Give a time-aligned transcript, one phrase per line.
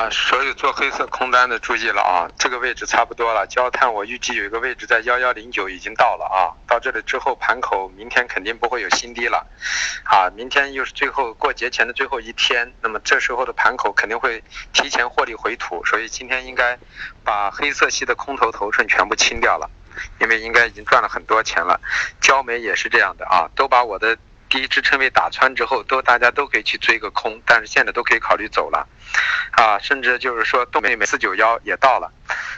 [0.00, 9.46] 啊，所有做黑色空单的注意了啊，这个位置差不多了，焦炭我预计有一个位置在幺幺零九已经到了啊，到这里之后盘口明天肯定不会有新低了，
[10.04, 14.42] 啊，明天又是最后过节前的最后一天，那么这时候的盘口肯定会
[14.72, 16.78] 提前获利回吐，所以今天应该
[17.22, 19.70] 把黑色系的空头头寸全部清掉了，
[20.18, 21.78] 因为应该已经赚了很多钱了，
[22.22, 24.16] 焦煤也是这样的啊，都把我的。
[24.50, 28.86] 第一支撑位打穿之后，都大家都可以去追个空，但是现在都可以考虑走了，
[29.52, 32.12] 啊，甚至就是说东北四九幺也到了，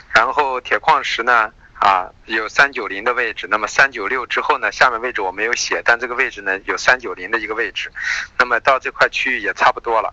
[0.09, 7.91] 然后铁矿石呢，啊，有三九零的位置，那么三九六之后呢，下面位置我没有写，但这个位置呢有三九零的一个位置，
[8.39, 10.11] 那么到这块区域也差不多了，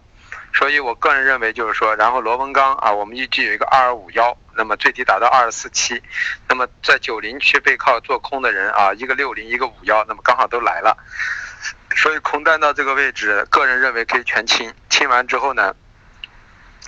[0.52, 6.02] 所以我个人认为就是说，然后螺纹钢啊，我们预计有一个二二五幺，那么最低达到二二四七，
[6.46, 10.94] 那么在九零区背靠做空的人啊，一个六零一个五幺，那么刚好都来了。
[12.02, 14.72] 所以空单到这个位置，个人认为可以全清。
[14.88, 15.74] 清完之后呢？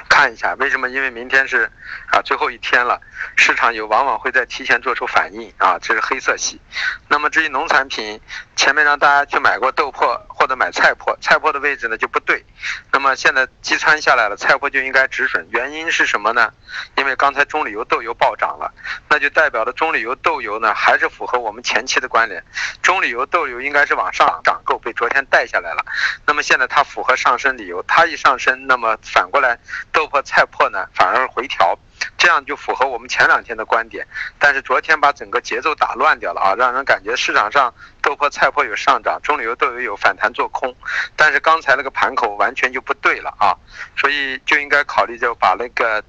[0.08, 0.88] 看一下为什么？
[0.88, 1.70] 因为明天是
[2.10, 3.00] 啊最后一天了，
[3.36, 6.60] 市场有往往会在提前做出反应啊，这是黑色系。
[7.08, 8.20] 那么至于农产品，
[8.56, 12.44] 前面让大家去买过豆粕或者买菜粕，菜粕的位置呢就不对。
[12.90, 15.46] 那么现在击穿下来了，菜粕就应该止损。
[15.50, 16.52] 原因是什么呢？
[16.96, 18.72] 因为刚才中榈油豆油暴涨了，
[19.08, 22.42] 那就代表了中榈油豆油呢还是符合我们前期的关联，
[22.82, 25.84] 中榈油豆油应该是往上涨够，被昨天带下来了。
[26.26, 29.58] 那么现在它符合上升理由，它一上升，那么反过来。
[29.92, 31.78] 豆粕、菜粕呢，反而回调，
[32.16, 34.06] 这样就符合我们前两天的观点。
[34.38, 40.74] 但是昨天把整个节奏打乱掉了啊，让人感觉市场上豆粕、菜粕有上涨，中油豆油有反弹做空。
[41.16, 43.56] 但是刚才那个盘口完全就不对了啊，
[43.96, 46.02] 所以就应该考虑就把那个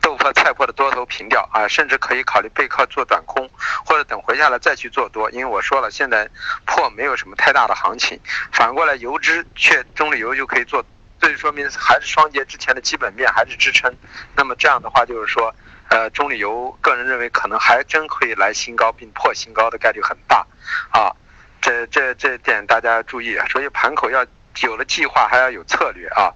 [0.00, 3.48] 豆粕、菜粕的多头平掉啊，甚至可以考虑背靠做短空，
[3.84, 5.30] 或者等回下来再去做多。
[5.30, 6.28] 因为我说了，现在
[6.66, 8.20] 破没有什么太大的行情，
[8.52, 10.84] 反过来油脂却中旅油就可以做。
[11.24, 13.90] 所以说明还是双节之前的基本面还是支撑，
[14.36, 15.54] 那么这样的话就是说，
[15.88, 20.46] 呃，中旅游个人认为可能还真可以来新高并破新高的概率很大，
[20.90, 21.16] 啊，
[21.62, 23.38] 这这这点大家要注意。
[23.48, 24.26] 所以盘口要
[24.60, 26.30] 有了计划，还要有策略啊。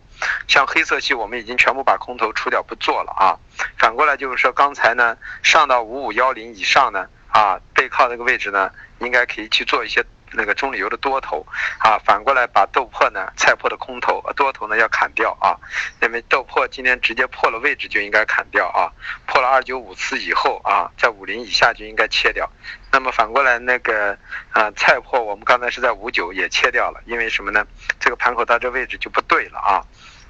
[0.47, 3.37] 像黑色系我们已经全部把空头出掉不做了啊。
[3.76, 10.03] 反过来就是说，刚才呢上到五五幺零以上呢，啊，背靠那个位置呢，应该可以去做一些。
[10.33, 11.47] 那个中旅油的多头
[11.78, 15.56] 啊，反过来把豆粕呢、 菜粕的空头多头呢要砍掉啊，
[16.03, 18.93] 因为豆粕今天直接破了位置就应该砍掉啊，
[19.27, 22.50] 破了二九五次以后啊，在五零以下就应该切掉。
[22.91, 24.17] 那么反过来那个
[24.50, 27.67] 啊菜粕，我们刚才是在五九也切掉了，因为什么呢？
[28.00, 29.84] 这个盘口到这位置就不对了啊，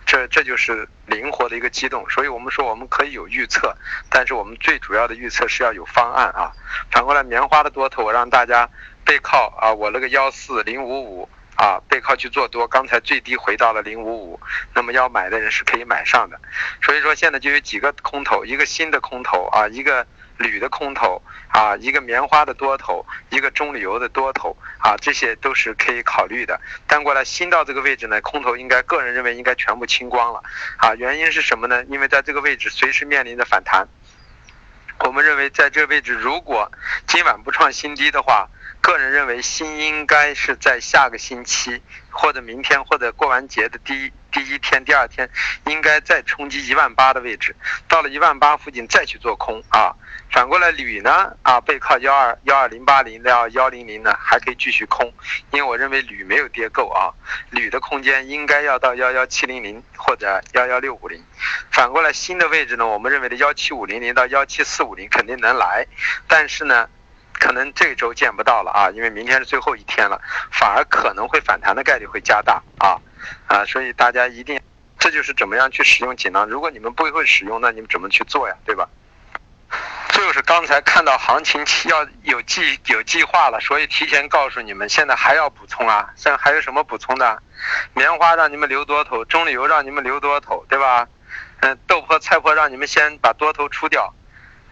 [0.08, 2.04] 这这就是灵活的一个机动。
[2.10, 3.76] 所以我们说我们可以有预测，
[4.10, 6.50] 但是我们最主要的预测是要有方案啊。
[6.90, 8.68] 反过来棉花的多头，我让大家。
[9.04, 11.26] 背靠啊，我那个幺四零五五
[11.56, 14.40] 啊，背靠去做多，刚才最低回到了零五五，
[14.74, 16.38] 那么要买的人是可以买上的。
[16.82, 20.06] 所以说现在就有几个空头，一个新的空头啊，一个
[20.38, 26.60] 铝的空头啊，一个棉花的多头，一个中铝油的多头啊，这些都是可以考虑的。
[26.86, 30.42] 但过来新到这个位置呢，空头应该个人认为应该全部清光了
[30.78, 30.94] 啊。
[30.94, 31.84] 原因是什么呢？
[31.84, 33.86] 因为在这个位置随时面临着反弹。
[35.04, 36.72] 我们认为在这个位置，如果
[37.06, 38.48] 今晚不创新低的话，
[38.80, 45.28] 个人认为，新应该是在下个星期或者明天或者过完节的第一第一天、第二天，
[45.66, 47.54] 应该再冲击一万八的位置，
[47.88, 49.94] 到了一万八附近再去做空啊。
[50.30, 55.10] 反过来铝呢啊，背靠幺二幺二零八零到幺零零呢，还可以继续空，
[55.52, 57.08] 因为我认为铝没有跌够啊，
[57.50, 61.24] 铝的空间应该要到幺幺七零零或者幺幺六五零。
[61.70, 65.86] 反过来新的位置呢，我们认为的幺七五零零到幺七四五零肯定能来，
[66.26, 66.88] 但是呢。
[67.38, 72.98] 可能这周见不到了啊，因为明天是最后一天了，反而可能会反弹的概率会加大啊
[73.46, 74.60] 啊，所以大家一定，
[74.98, 76.46] 这就是怎么样去使用锦囊。
[76.46, 78.54] 如果你们不会使用，那你们怎么去做呀？
[78.64, 78.88] 对吧？
[80.10, 86.10] 就是刚才看到行情要有计有计划了，所以提前告诉你们，现在还要补充啊？
[86.16, 87.40] 现在还有什么补充的？
[87.94, 91.06] 棉花让你们留多头，中旅油让你们留多头，对吧？
[91.60, 94.12] 嗯，豆粕、菜粕让你们先把多头出掉。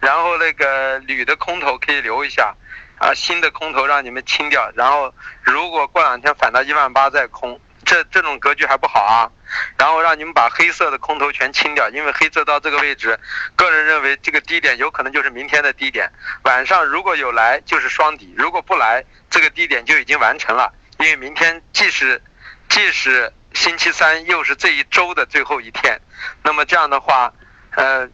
[0.01, 2.55] 然后那个铝的空头可以留一下，
[2.99, 4.71] 啊，新的空头让你们清掉。
[4.75, 5.13] 然后
[5.43, 9.31] 如果过两天反到一万八再空，这这种格局还不好啊。
[9.79, 13.19] 然后让你们把黑色的空头全清掉，因为黑色到这个位置，
[13.57, 16.11] 个人认为这个低点有可能就是明天的低点。
[16.43, 20.73] 晚上如果有来就是双底，如果不来，这个低点就已经完成了。
[20.99, 22.21] 因为明天既是
[22.69, 26.01] 既是星期三，又是这一周的最后一天，
[26.43, 27.33] 那么这样的话，
[27.77, 28.09] 呃。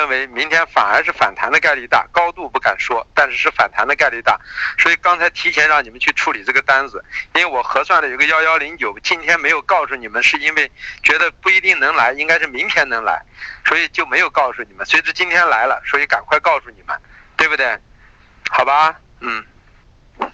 [0.00, 4.40] 认为明天反而是反弹的概率大，高度不敢说，但是是反弹的概率大。
[4.78, 7.04] 所以刚才提前让你们去处理这个单子，
[7.34, 13.22] 因为我核算了有个幺幺零九，今天没有告诉你们，是因为觉得不一定能来，应该是明天能来，
[13.66, 14.86] 所以就没有告诉你们。
[14.86, 16.98] 随着今天来了，所以赶快告诉你们，
[17.36, 17.78] 对不对？
[18.48, 19.44] 好吧，嗯。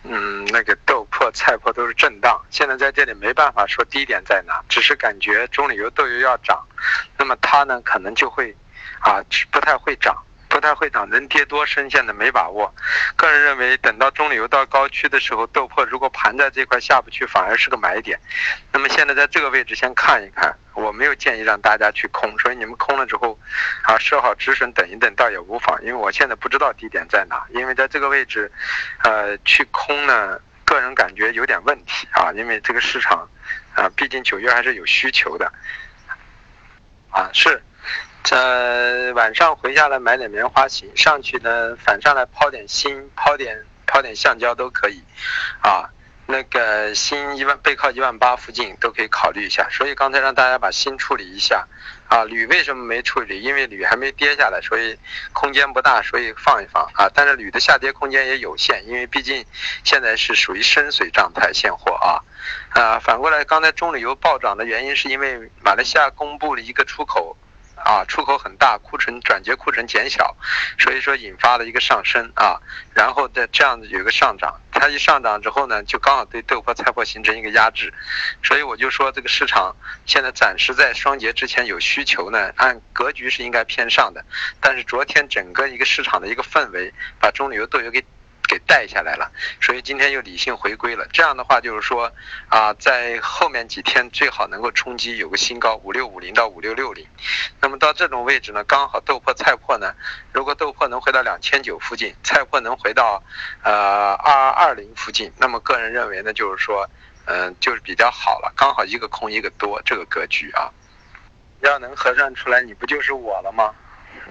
[0.02, 6.64] 嗯，那个豆粕、菜粕都是震荡，现在在这里没办法说低点在哪，只是感觉中旅游豆油要涨，
[7.16, 8.56] 那么它呢可能就会，
[9.06, 10.14] 啊，不太会涨。
[10.49, 12.73] 不太会涨，能跌多深现在没把握。
[13.17, 18.19] 个人认为，等到中旅游到高区的时候，豆粕如果盘在这块下不去，反而是个买点。
[18.73, 23.38] 那么现在在这个位置先看一看，我没有建议让大家去空，所以你们空了之后，
[23.82, 25.79] 啊，设好止损等一等倒也无妨。
[25.82, 28.50] 因为我现在不知道低点在哪，因为在这个位置，
[29.02, 33.29] 呃，去空呢，个人感觉有点问题啊，因为这个市场，
[33.75, 35.52] 啊，毕竟九月还是有需求的，
[37.11, 37.61] 啊，是。
[38.32, 45.00] 呃，晚上回下来买点棉花行，上去呢反上来抛点锌，抛点抛点橡胶都可以，
[45.62, 45.88] 啊，
[46.26, 49.69] 那个锌一万背靠一万八附近都可以考虑一下。
[49.70, 51.69] 所以刚才让大家把锌处理一下，
[52.08, 53.40] 啊，铝为什么没处理？
[53.40, 54.99] 因为铝还没跌下来，所以
[55.32, 57.08] 空间不大，所以放一放啊。
[57.14, 59.46] 但是铝的下跌空间也有限，因为毕竟
[59.84, 62.19] 现在是属于深水状态现货啊，
[62.70, 67.36] 啊，反过来刚才中旅游暴涨的原因是因为马来西亚公布了一个出口。
[67.87, 70.37] 啊，出口很大，库存转结库存减小，
[70.77, 72.59] 所以说引发了一个上升啊，
[72.93, 77.94] 然后的这样子有一个上涨，它一上涨之后呢，就刚好对豆粕、菜粕形成一个压制，
[78.43, 84.25] 所以我就说这个市场现在暂时在双节之前有需求呢，按格局是应该偏上的，
[84.61, 88.05] 但是昨天整个一个市场的一个氛围把中旅游豆油给。
[88.46, 91.06] 给带下来了，所以今天又理性回归了。
[91.12, 92.12] 这样的话就是说，
[92.48, 97.06] 啊，在后面几天最好能够冲击有个新高五六五零到五六六零。
[97.60, 99.94] 那么到这种位置呢，刚好豆粕、菜粕呢，
[100.32, 103.22] 如果豆粕能回到两千九附近，菜粕能回到
[103.62, 106.88] 呃二二零附近，那么个人认为呢，就是说，
[107.26, 110.70] 嗯，就是比较好了，刚好一个空一个多这个格局啊。
[111.60, 113.75] 要能核算出来，你不就是我了吗？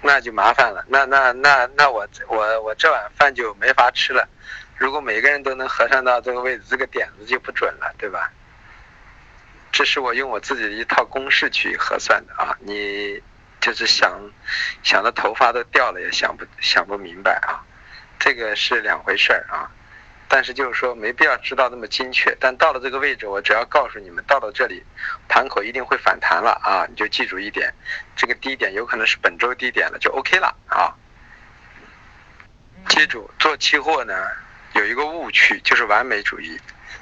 [0.06, 4.30] 那就麻烦了，那那那那我我我这碗饭就没法吃了。
[4.78, 8.32] 如果每个人都能核算到这个位置，这个点子就不准了，对吧？
[9.72, 13.20] 这是我用我自己的一套公式去核算的啊，你
[13.60, 14.22] 就是想
[14.84, 17.66] 想的头发都掉了也想不想不明白啊，
[18.20, 19.72] 这个是两回事儿啊。
[20.28, 24.84] 但是就是说没必要知道那么精确，但到了这个位置，我只要告诉你们，到了这里，
[25.28, 26.86] 盘口一定会反弹了啊！
[26.90, 27.74] 你就记住一点，
[28.16, 30.94] 这个低点有可能是本周低点了，就 OK 了啊！
[32.90, 34.14] 记住，做期货呢
[34.74, 36.60] 有一个误区，就是完美主义。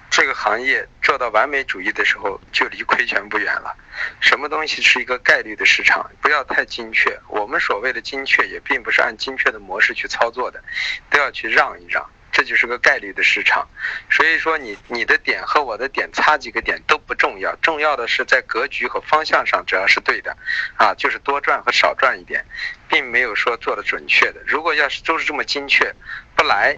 [0.10, 3.76] 这个行业做到完美主义的时候，就离亏钱不远了。
[4.20, 6.08] 什么东西是一个概率的市场？
[6.22, 7.20] 不要太精确。
[7.28, 10.64] 我们所谓的精确，也并不是按精确的模式去操作的，
[11.10, 12.08] 都要去让一让。
[12.44, 13.66] 这就是个概率的市场，
[14.12, 20.36] 所以说你你的点和我的点差几个点都不重要，重要的是在格局和方向上只要是对的，
[20.76, 22.46] 啊，就是多赚和少赚一点，
[22.90, 24.42] 并没有说做的准确的。
[24.46, 25.90] 如果要是都是这么精确，
[26.36, 26.78] 不来，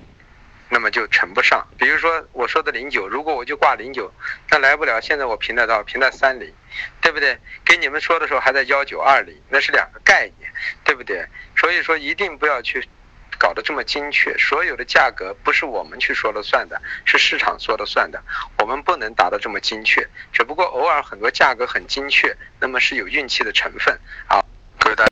[0.69, 1.65] 那么就成不上。
[1.79, 4.13] 比如说我说的零九，如果我就挂零九，
[4.51, 5.01] 那来不了。
[5.01, 6.53] 现在我平在到平在三零，
[7.01, 7.39] 对不对？
[7.65, 10.51] 跟你们说的时候还在幺九二零，那是两个概念，
[10.83, 11.25] 对不对？
[11.57, 12.87] 所以说一定不要去。
[13.37, 18.21] 搞得这么精确，所有的价格不是我们去说了算的，是市场说了算的。
[18.57, 24.43] 我们不能达到这么精确，只不过偶尔很多价格很精确，那么是有运气的成分啊。